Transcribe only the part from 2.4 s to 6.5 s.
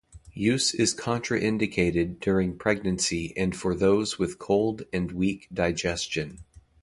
pregnancy and for those with cold and weak digestion.